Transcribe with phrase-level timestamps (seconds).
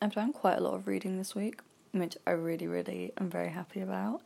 [0.00, 1.60] I've done quite a lot of reading this week,
[1.92, 4.20] which I really, really am very happy about.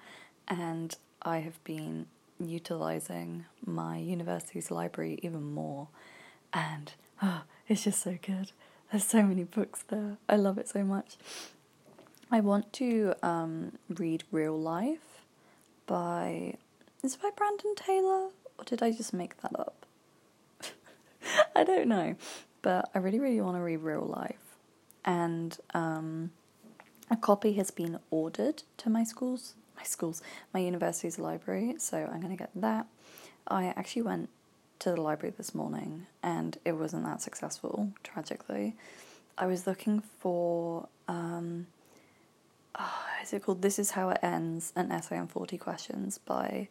[0.49, 2.07] And I have been
[2.41, 5.88] utilizing my university's library even more.
[6.52, 8.50] And oh, it's just so good.
[8.91, 10.16] There's so many books there.
[10.29, 11.17] I love it so much.
[12.32, 15.23] I want to um, read Real Life
[15.87, 16.55] by.
[17.05, 18.30] Is it by Brandon Taylor?
[18.59, 19.87] Or did I just make that up?
[21.57, 22.16] I don't know.
[22.62, 24.50] But I really, really want to read Real Life.
[25.11, 26.31] And um,
[27.11, 30.23] a copy has been ordered to my school's, my school's,
[30.55, 31.75] my university's library.
[31.79, 32.87] So I'm going to get that.
[33.48, 34.28] I actually went
[34.78, 38.77] to the library this morning and it wasn't that successful, tragically.
[39.37, 40.87] I was looking for.
[41.09, 41.66] Um,
[42.79, 46.68] oh, is it called This Is How It Ends An Essay on 40 Questions by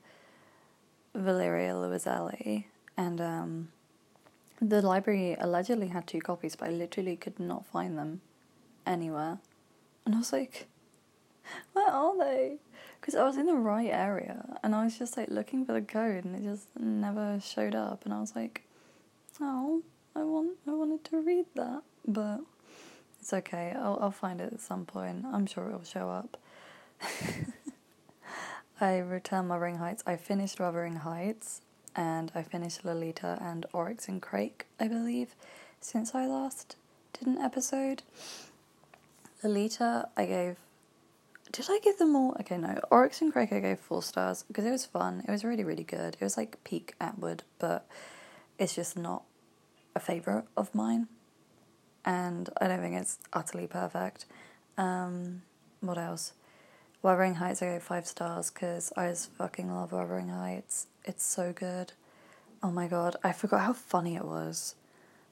[1.13, 2.65] Valeria Luiselli.
[2.95, 3.67] And um,
[4.61, 8.21] the library allegedly had two copies, but I literally could not find them
[8.85, 9.39] anywhere.
[10.05, 10.67] And I was like,
[11.73, 12.57] where are they?
[12.99, 15.81] Because I was in the right area and I was just like looking for the
[15.81, 18.05] code and it just never showed up.
[18.05, 18.63] And I was like,
[19.39, 19.81] oh,
[20.15, 22.41] I want, I wanted to read that, but
[23.19, 23.73] it's okay.
[23.77, 25.25] I'll, I'll find it at some point.
[25.31, 26.37] I'm sure it'll show up.
[28.81, 30.03] I returned Wuthering Heights.
[30.05, 31.61] I finished Wuthering Heights
[31.99, 35.35] and I finished Lolita and Oryx and Crake, I believe,
[35.81, 36.77] since I last
[37.11, 38.03] did an episode.
[39.43, 40.55] Lolita, I gave.
[41.51, 42.37] Did I give them all?
[42.39, 42.79] Okay, no.
[42.89, 45.25] Oryx and Crake, I gave four stars because it was fun.
[45.27, 46.15] It was really, really good.
[46.17, 47.85] It was like peak Atwood, but
[48.57, 49.23] it's just not
[49.93, 51.09] a favourite of mine.
[52.05, 54.25] And I don't think it's utterly perfect.
[54.77, 55.41] Um,
[55.81, 56.31] what else?
[57.01, 60.87] Wuthering Heights, I gave five stars because I just fucking love Wuthering Heights.
[61.05, 61.93] It's so good.
[62.61, 64.75] Oh my god, I forgot how funny it was.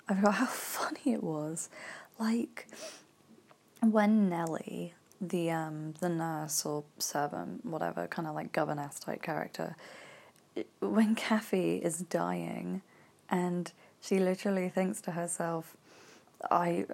[0.07, 1.69] I forgot how funny it was.
[2.17, 2.67] Like
[3.81, 9.75] when Nellie, the um the nurse or servant, whatever, kind of like governess type character,
[10.79, 12.81] when Cathy is dying,
[13.29, 15.75] and she literally thinks to herself,
[16.49, 16.85] "I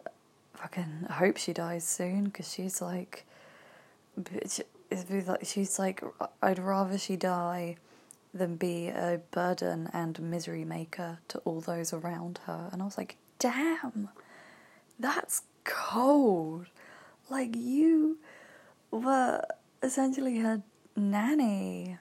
[0.55, 3.25] fucking hope she dies soon," because she's like,
[5.43, 6.03] she's like,
[6.41, 7.77] I'd rather she die
[8.33, 12.69] than be a burden and misery maker to all those around her.
[12.71, 14.09] And I was like, damn,
[14.99, 16.65] that's cold.
[17.29, 18.17] Like, you
[18.91, 19.43] were
[19.81, 20.61] essentially her
[20.95, 21.97] nanny.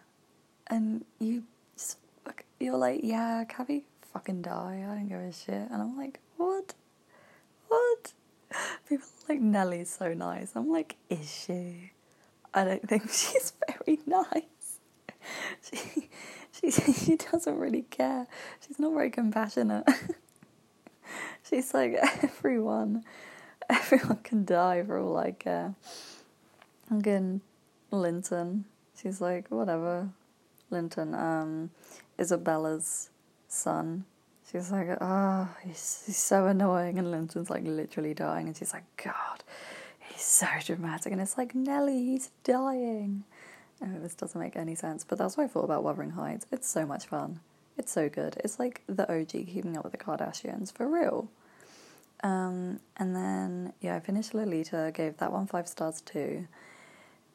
[0.68, 1.44] And you
[1.76, 1.98] just,
[2.58, 4.86] you're like, yeah, Cathy, fucking die.
[4.88, 5.70] I don't give a shit.
[5.70, 6.74] And I'm like, what?
[7.68, 8.12] What?
[8.88, 10.52] People like, Nellie's so nice.
[10.54, 11.92] I'm like, is she?
[12.54, 14.78] I don't think she's very nice.
[15.62, 16.08] She,
[16.52, 18.26] she, she doesn't really care.
[18.66, 19.84] She's not very compassionate.
[21.48, 23.04] She's like, everyone,
[23.68, 25.74] everyone can die for all I care.
[26.90, 27.40] Again,
[27.90, 28.64] Linton.
[29.00, 30.08] She's like, whatever.
[30.70, 31.70] Linton, um,
[32.18, 33.10] Isabella's
[33.48, 34.04] son.
[34.50, 36.98] She's like, oh, he's, he's so annoying.
[36.98, 38.46] And Linton's like literally dying.
[38.46, 39.44] And she's like, God,
[40.24, 41.12] so dramatic.
[41.12, 43.24] And it's like, Nellie, he's dying.
[43.82, 46.46] Oh, this doesn't make any sense, but that's what I thought about Wuthering Heights.
[46.52, 47.40] It's so much fun.
[47.76, 48.36] It's so good.
[48.44, 51.28] It's like the OG Keeping Up with the Kardashians for real.
[52.22, 54.92] Um, and then yeah, I finished Lolita.
[54.94, 56.46] Gave that one five stars too.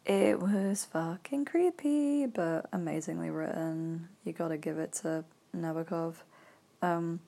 [0.05, 4.07] It was fucking creepy, but amazingly written.
[4.23, 6.15] You gotta give it to Nabokov.
[6.81, 7.19] Um,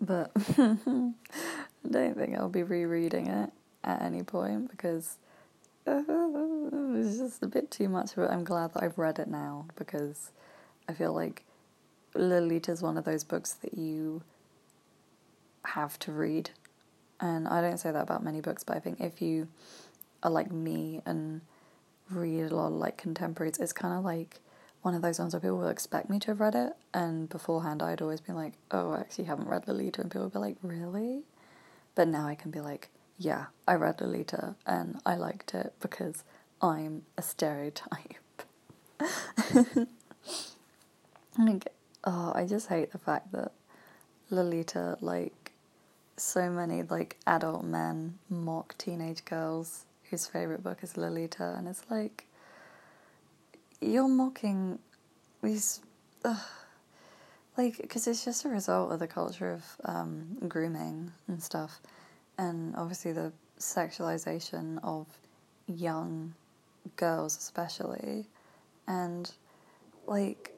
[0.00, 1.12] but I
[1.88, 3.52] don't think I'll be rereading it
[3.84, 5.18] at any point because
[5.86, 10.30] it's just a bit too much, but I'm glad that I've read it now because
[10.88, 11.44] I feel like
[12.14, 14.22] Lolita is one of those books that you
[15.64, 16.50] have to read.
[17.20, 19.48] And I don't say that about many books, but I think if you
[20.22, 21.42] are like me and
[22.10, 24.40] read a lot of like contemporaries, it's kind of like
[24.82, 27.82] one of those ones where people will expect me to have read it, and beforehand
[27.82, 30.56] I'd always been like, oh, I actually haven't read Lolita, and people would be like,
[30.62, 31.22] really?
[31.94, 36.24] But now I can be like, yeah, I read Lolita and I liked it because
[36.60, 38.14] I'm a stereotype.
[41.38, 41.68] like,
[42.04, 43.52] oh, I just hate the fact that
[44.30, 45.52] Lolita, like,
[46.16, 51.82] so many like adult men mock teenage girls whose favorite book is Lolita, and it's
[51.90, 52.26] like
[53.80, 54.78] you're mocking
[55.42, 55.80] these,
[56.24, 56.38] uh,
[57.56, 61.80] like, because it's just a result of the culture of um, grooming and stuff
[62.38, 65.06] and obviously the sexualization of
[65.66, 66.34] young
[66.96, 68.26] girls, especially.
[68.86, 69.30] And
[70.06, 70.54] like,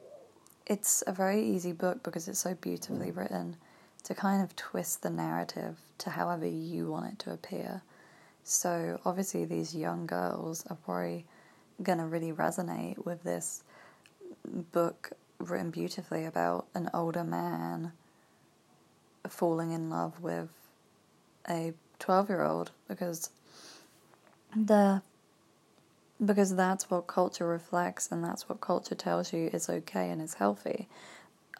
[0.65, 3.55] it's a very easy book because it's so beautifully written
[4.03, 7.81] to kind of twist the narrative to however you want it to appear.
[8.43, 11.25] So obviously, these young girls are probably
[11.83, 13.63] gonna really resonate with this
[14.71, 17.91] book written beautifully about an older man
[19.27, 20.49] falling in love with
[21.49, 23.29] a 12 year old because
[24.55, 25.01] the
[26.23, 30.35] because that's what culture reflects and that's what culture tells you is okay and is
[30.35, 30.87] healthy.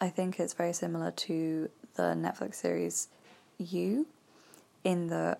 [0.00, 3.08] I think it's very similar to the Netflix series
[3.56, 4.06] You,
[4.84, 5.38] in the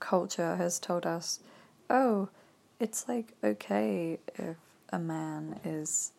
[0.00, 1.40] culture has told us,
[1.88, 2.28] oh,
[2.80, 4.56] it's like okay if
[4.90, 6.12] a man is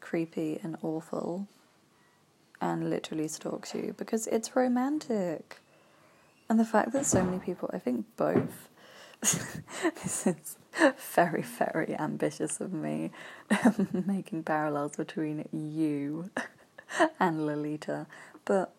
[0.00, 1.46] creepy and awful
[2.60, 5.61] and literally stalks you because it's romantic.
[6.52, 8.68] And the fact that so many people, I think both,
[9.22, 10.58] this is
[11.14, 13.10] very, very ambitious of me,
[14.06, 16.28] making parallels between you
[17.18, 18.06] and Lolita.
[18.44, 18.70] But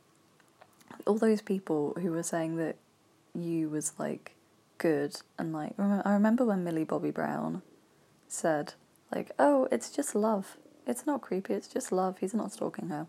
[1.07, 2.75] all those people who were saying that
[3.33, 4.35] you was like
[4.77, 7.63] good and like I remember when Millie Bobby Brown
[8.27, 8.75] said
[9.11, 10.57] like oh it's just love.
[10.85, 11.55] It's not creepy.
[11.55, 12.19] It's just love.
[12.19, 13.07] He's not stalking her.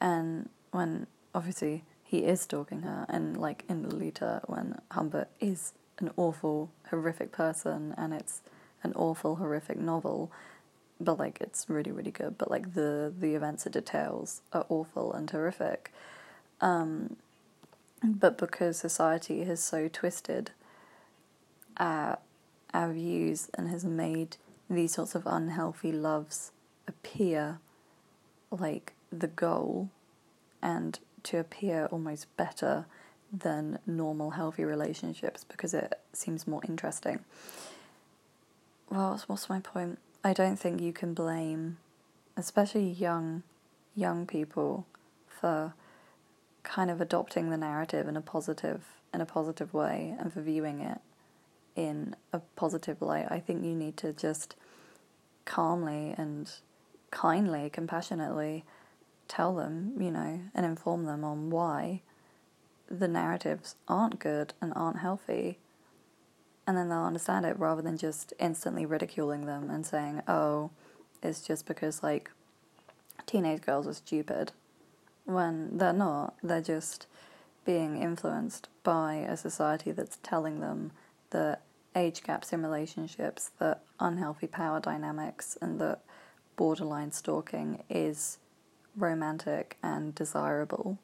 [0.00, 6.10] And when obviously he is stalking her and like in Lolita when Humbert is an
[6.18, 8.42] awful horrific person and it's
[8.82, 10.30] an awful horrific novel
[11.00, 15.14] but like it's really really good but like the the events it details are awful
[15.14, 15.90] and horrific.
[16.60, 17.16] Um
[18.04, 20.50] but because society has so twisted
[21.78, 22.18] our,
[22.74, 24.36] our views and has made
[24.68, 26.52] these sorts of unhealthy loves
[26.86, 27.58] appear
[28.50, 29.88] like the goal
[30.60, 32.86] and to appear almost better
[33.32, 37.20] than normal healthy relationships because it seems more interesting.
[38.90, 39.98] Well, what's my point?
[40.22, 41.78] I don't think you can blame,
[42.36, 43.42] especially young,
[43.96, 44.86] young people,
[45.26, 45.74] for
[46.62, 50.80] kind of adopting the narrative in a positive in a positive way and for viewing
[50.80, 50.98] it
[51.76, 53.26] in a positive light.
[53.30, 54.56] I think you need to just
[55.44, 56.50] calmly and
[57.10, 58.64] kindly, compassionately
[59.32, 62.02] tell them, you know, and inform them on why
[62.90, 65.58] the narratives aren't good and aren't healthy.
[66.66, 70.70] And then they'll understand it rather than just instantly ridiculing them and saying, oh,
[71.22, 72.30] it's just because, like,
[73.24, 74.52] teenage girls are stupid
[75.24, 76.34] when they're not.
[76.42, 77.06] They're just
[77.64, 80.90] being influenced by a society that's telling them
[81.30, 81.62] that
[81.96, 86.00] age gaps in relationships, that unhealthy power dynamics, and that
[86.56, 88.36] borderline stalking is
[88.96, 90.98] romantic and desirable.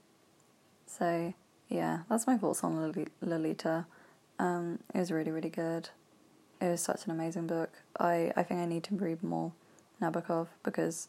[0.87, 1.35] So,
[1.69, 3.87] yeah, that's my thoughts on Lolita.
[4.39, 5.91] Um, it was really, really good.
[6.61, 7.71] It was such an amazing book.
[7.99, 9.53] I, I think I need to read more
[10.01, 11.09] Nabokov because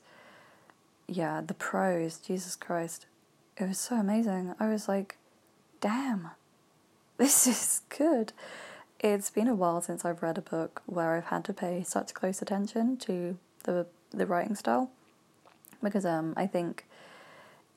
[1.08, 3.08] yeah, the prose, Jesus Christ,
[3.58, 4.54] it was so amazing.
[4.60, 5.18] I was like,
[5.82, 6.30] damn,
[7.18, 8.34] this is good.
[9.00, 12.14] It's been a while since I've read a book where I've had to pay such
[12.14, 14.90] close attention to the the writing style
[15.84, 16.86] because um I think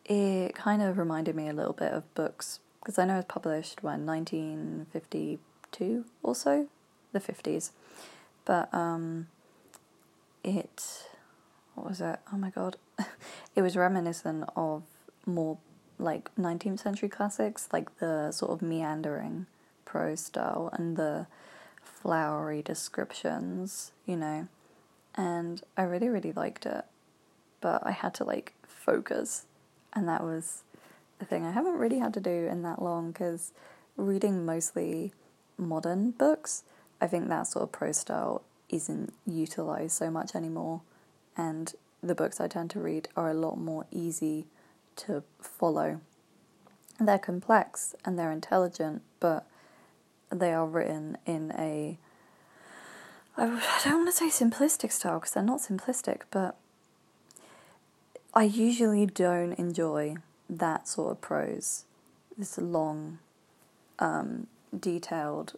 [0.04, 3.24] it kind of reminded me a little bit of books because I know it was
[3.26, 6.68] published when 1952 or so,
[7.12, 7.70] the 50s,
[8.44, 9.28] but um
[10.44, 11.06] it
[11.74, 12.18] what was it?
[12.32, 12.76] Oh my god.
[13.56, 14.82] it was reminiscent of
[15.24, 15.58] more
[15.98, 19.46] like 19th century classics, like the sort of meandering
[19.84, 21.26] prose style and the
[21.82, 24.48] flowery descriptions, you know.
[25.14, 26.84] And I really, really liked it.
[27.62, 29.46] But I had to like focus,
[29.94, 30.64] and that was
[31.18, 33.52] the thing I haven't really had to do in that long because
[33.96, 35.12] reading mostly
[35.56, 36.64] modern books,
[37.00, 40.82] I think that sort of prose style isn't utilized so much anymore
[41.36, 44.46] and the books I tend to read are a lot more easy
[44.96, 46.00] to follow.
[46.98, 49.46] They're complex and they're intelligent, but
[50.30, 51.98] they are written in a
[53.34, 53.46] I
[53.84, 56.56] don't want to say simplistic style because they're not simplistic, but
[58.34, 60.16] I usually don't enjoy
[60.48, 61.84] that sort of prose.
[62.36, 63.18] This long,
[63.98, 64.46] um,
[64.78, 65.54] detailed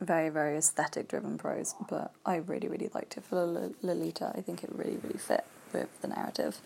[0.00, 4.32] very very aesthetic driven prose, but I really really liked it for Lolita.
[4.36, 6.58] I think it really really fit with the narrative.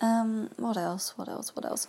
[0.00, 1.16] Um, what else?
[1.16, 1.54] What else?
[1.56, 1.88] What else?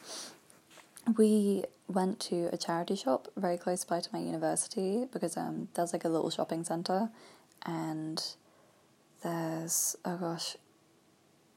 [1.18, 5.94] We went to a charity shop very close by to my university because um there's
[5.94, 7.10] like a little shopping center,
[7.66, 8.24] and
[9.24, 10.58] there's oh gosh,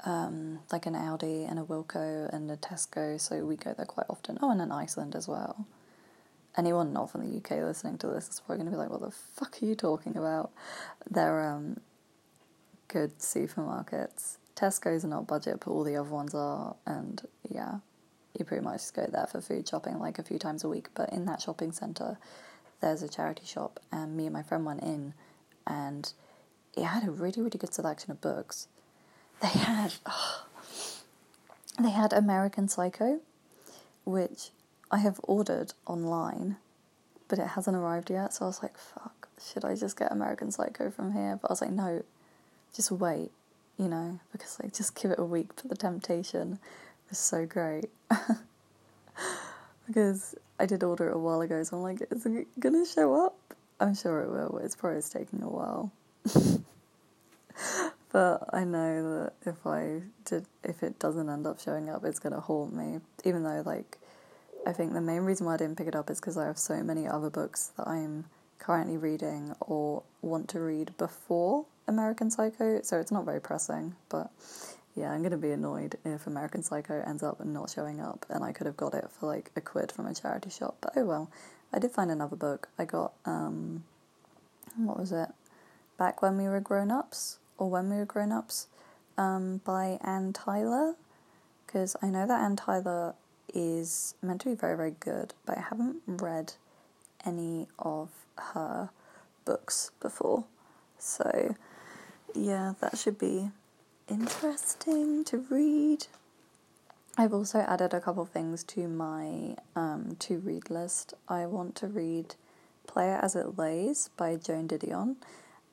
[0.04, 4.06] um like an Aldi and a Wilko and a Tesco, so we go there quite
[4.08, 4.38] often.
[4.42, 5.66] Oh, and an Iceland as well
[6.56, 9.00] anyone not from the UK listening to this is probably going to be like, what
[9.00, 10.50] the fuck are you talking about?
[11.08, 11.80] They're um,
[12.88, 14.36] good supermarkets.
[14.56, 17.76] Tesco's are not budget, but all the other ones are, and yeah,
[18.38, 20.88] you pretty much just go there for food shopping like a few times a week.
[20.94, 22.18] But in that shopping centre,
[22.80, 25.14] there's a charity shop, and me and my friend went in,
[25.66, 26.12] and
[26.76, 28.68] it had a really, really good selection of books.
[29.40, 30.44] They had, oh,
[31.78, 33.20] they had American Psycho,
[34.04, 34.50] which
[34.90, 36.56] I have ordered online,
[37.28, 38.34] but it hasn't arrived yet.
[38.34, 41.38] So I was like, fuck, should I just get American Psycho from here?
[41.40, 42.02] But I was like, no,
[42.74, 43.30] just wait,
[43.78, 45.48] you know, because like just give it a week.
[45.56, 46.58] But the temptation
[47.08, 47.88] was so great.
[49.86, 53.24] because I did order it a while ago, so I'm like, is it gonna show
[53.24, 53.36] up?
[53.80, 54.60] I'm sure it will.
[54.62, 55.90] It's probably taking a while.
[58.12, 62.18] but I know that if I did, if it doesn't end up showing up, it's
[62.18, 63.00] gonna haunt me.
[63.24, 63.98] Even though, like,
[64.66, 66.58] I think the main reason why I didn't pick it up is because I have
[66.58, 68.26] so many other books that I'm
[68.58, 73.94] currently reading or want to read before American Psycho, so it's not very pressing.
[74.08, 74.30] But
[74.94, 78.52] yeah, I'm gonna be annoyed if American Psycho ends up not showing up, and I
[78.52, 80.76] could have got it for like a quid from a charity shop.
[80.80, 81.30] But oh well.
[81.72, 82.68] I did find another book.
[82.78, 83.84] I got um,
[84.76, 85.28] what was it?
[85.98, 88.66] Back when we were grown ups, or when we were grown ups,
[89.16, 90.96] um, by Anne Tyler,
[91.66, 93.14] because I know that Anne Tyler
[93.52, 96.54] is meant to be very very good, but I haven't read
[97.24, 98.08] any of
[98.54, 98.90] her
[99.44, 100.44] books before,
[100.98, 101.54] so
[102.34, 103.50] yeah, that should be
[104.08, 106.06] interesting to read.
[107.18, 111.12] I've also added a couple things to my um, to read list.
[111.28, 112.36] I want to read
[112.86, 115.16] Play It As It Lays by Joan Didion.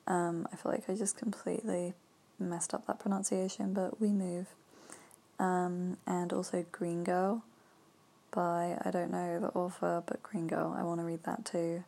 [0.08, 1.94] Um, I feel like I just completely
[2.40, 4.46] messed up that pronunciation, but we move.
[5.38, 7.44] Um, and also Green Girl
[8.32, 10.74] by, I don't know the author, but Green Girl.
[10.76, 11.84] I want to read that too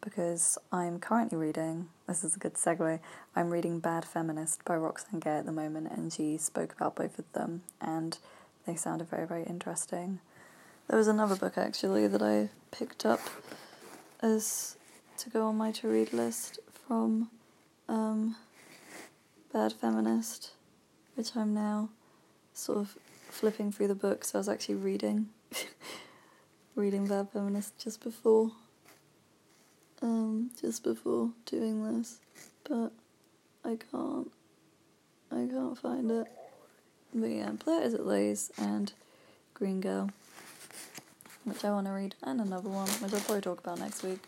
[0.00, 3.00] because I'm currently reading, this is a good segue,
[3.36, 7.18] I'm reading Bad Feminist by Roxane Gay at the moment, and she spoke about both
[7.18, 8.18] of them, and
[8.66, 10.20] they sounded very, very interesting.
[10.88, 13.20] There was another book actually that I picked up
[14.22, 14.76] as
[15.18, 17.28] to go on my to read list from
[17.90, 18.36] um,
[19.52, 20.52] Bad Feminist,
[21.16, 21.90] which I'm now
[22.54, 22.96] sort of
[23.28, 25.28] flipping through the book, so I was actually reading
[26.74, 28.52] reading Bad Feminist just before
[30.02, 32.20] um, just before doing this,
[32.68, 32.92] but
[33.64, 34.30] I can't.
[35.32, 36.26] I can't find it.
[37.14, 38.92] But yeah, Play It As It Lays and
[39.54, 40.10] Green Girl,
[41.44, 44.20] which I want to read, and another one, which I'll probably talk about next week.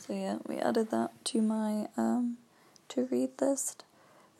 [0.00, 2.38] So yeah, we added that to my um,
[2.88, 3.84] to read list.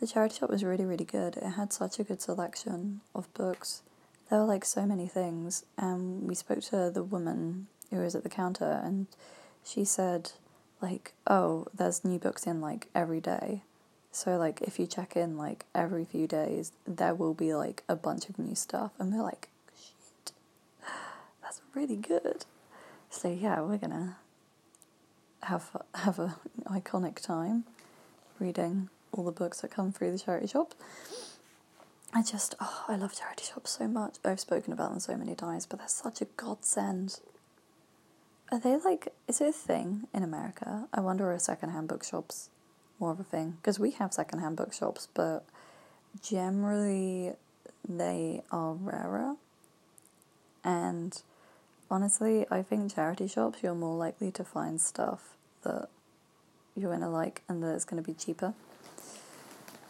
[0.01, 1.37] The charity shop was really, really good.
[1.37, 3.83] It had such a good selection of books.
[4.31, 8.23] There were like so many things, and we spoke to the woman who was at
[8.23, 9.07] the counter, and
[9.65, 10.33] she said
[10.81, 13.63] like, oh, there's new books in like every day.
[14.13, 17.97] So like if you check in like every few days, there will be like a
[17.97, 20.33] bunch of new stuff and we're like, shit.
[21.43, 22.45] That's really good.
[23.11, 24.17] So yeah, we're gonna
[25.43, 26.37] have have a
[26.67, 27.65] iconic time
[28.41, 30.75] reading all the books that come through the charity shop.
[32.13, 34.17] I just oh, I love charity shops so much.
[34.25, 37.21] I've spoken about them so many times, but they're such a godsend.
[38.51, 40.89] Are they like, is it a thing in America?
[40.93, 42.49] I wonder if secondhand bookshops
[42.99, 43.59] more of a thing?
[43.61, 45.45] Because we have secondhand bookshops, but
[46.23, 47.33] generally
[47.87, 49.37] they are rarer.
[50.65, 51.21] And
[51.91, 55.89] honestly, I think charity shops, you're more likely to find stuff that
[56.79, 58.55] you're gonna like and that it's gonna be cheaper.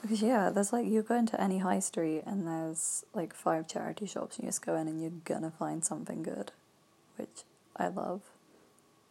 [0.03, 4.07] Because yeah, there's like you go into any high street and there's like five charity
[4.07, 6.53] shops and you just go in and you're gonna find something good,
[7.17, 7.43] which
[7.77, 8.23] I love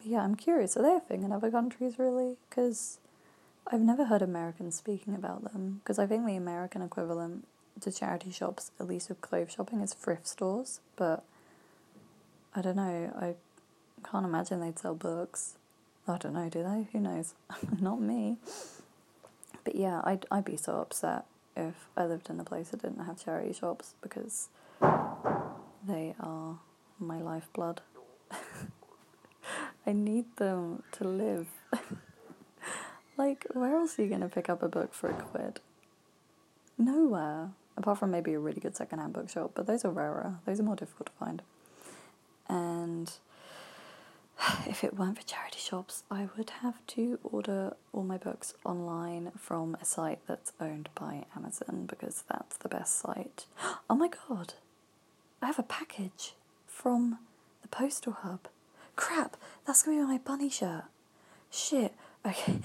[0.04, 0.78] yeah, I'm curious.
[0.78, 2.38] Are they a thing in other countries, really?
[2.50, 3.00] Because
[3.72, 5.82] I've never heard Americans speaking about them.
[5.84, 7.46] Because I think the American equivalent
[7.82, 10.80] to charity shops, at least with clothes shopping, is thrift stores.
[10.96, 11.24] But
[12.56, 13.14] I don't know.
[13.20, 13.36] I
[14.10, 15.56] can't imagine they'd sell books.
[16.08, 16.88] I don't know, do they?
[16.94, 17.34] Who knows?
[17.80, 18.38] Not me.
[19.64, 23.04] But yeah, I'd, I'd be so upset if I lived in a place that didn't
[23.06, 24.50] have charity shops because
[25.86, 26.60] they are
[27.00, 27.82] my lifeblood.
[29.86, 31.48] I need them to live.
[33.18, 35.60] like, where else are you going to pick up a book for a quid?
[36.78, 37.50] Nowhere.
[37.76, 40.36] Apart from maybe a really good secondhand bookshop, but those are rarer.
[40.46, 41.42] Those are more difficult to find.
[42.50, 43.12] And
[44.68, 49.32] if it weren't for charity shops, I would have to order all my books online
[49.38, 53.46] from a site that's owned by Amazon because that's the best site.
[53.90, 54.54] Oh my god!
[55.42, 56.34] I have a package
[56.66, 57.20] from
[57.62, 58.48] the postal hub.
[58.96, 60.86] Crap, that's gonna be my bunny shirt.
[61.52, 61.94] Shit.
[62.26, 62.60] Okay.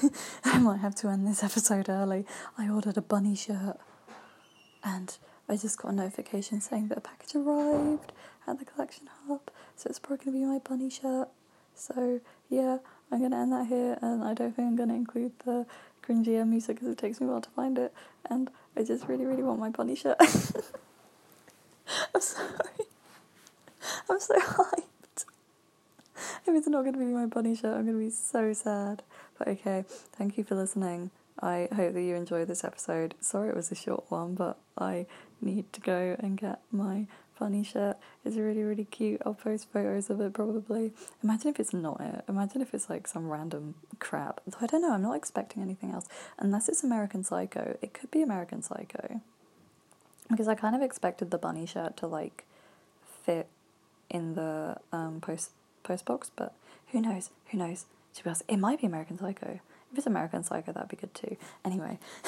[0.44, 2.24] I might have to end this episode early.
[2.56, 3.78] I ordered a bunny shirt.
[4.84, 5.16] And
[5.48, 8.12] I just got a notification saying that a package arrived
[8.46, 11.28] at the collection hub, so it's probably gonna be my bunny shirt.
[11.78, 12.20] So
[12.50, 12.78] yeah,
[13.10, 15.64] I'm gonna end that here, and I don't think I'm gonna include the
[16.02, 17.94] cringy music because it takes me a while to find it,
[18.28, 20.16] and I just really, really want my bunny shirt.
[22.14, 22.86] I'm sorry.
[24.10, 25.24] I'm so hyped.
[26.46, 29.02] If it's not gonna be my bunny shirt, I'm gonna be so sad.
[29.38, 29.84] But okay,
[30.16, 31.10] thank you for listening.
[31.40, 33.14] I hope that you enjoyed this episode.
[33.20, 35.06] Sorry it was a short one, but I
[35.40, 37.06] need to go and get my
[37.38, 37.96] funny shirt.
[38.24, 39.22] It's really, really cute.
[39.24, 40.92] I'll post photos of it probably.
[41.22, 42.24] Imagine if it's not it.
[42.28, 44.40] Imagine if it's like some random crap.
[44.60, 46.06] I don't know, I'm not expecting anything else.
[46.38, 47.78] Unless it's American Psycho.
[47.80, 49.20] It could be American Psycho.
[50.28, 52.44] Because I kind of expected the bunny shirt to like
[53.24, 53.46] fit
[54.10, 55.50] in the um, post
[55.82, 56.54] post box, but
[56.88, 57.30] who knows?
[57.50, 57.86] Who knows?
[58.14, 59.60] To be honest, it might be American Psycho.
[59.92, 61.36] If it's American Psycho, that'd be good too.
[61.64, 61.98] Anyway,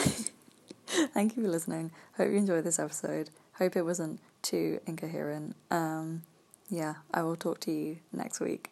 [0.87, 1.91] thank you for listening.
[2.17, 3.31] Hope you enjoyed this episode.
[3.59, 5.57] Hope it wasn't too incoherent.
[5.71, 6.23] Um,
[6.69, 8.71] yeah, I will talk to you next week.